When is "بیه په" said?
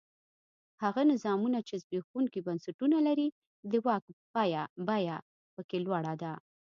4.87-5.61